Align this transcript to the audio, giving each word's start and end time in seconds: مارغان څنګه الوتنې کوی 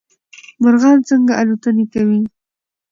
مارغان 0.61 0.97
څنګه 1.09 1.33
الوتنې 1.41 1.85
کوی 1.93 2.21